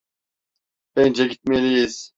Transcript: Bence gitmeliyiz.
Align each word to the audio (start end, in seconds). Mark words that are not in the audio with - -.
Bence 0.95 1.27
gitmeliyiz. 1.27 2.09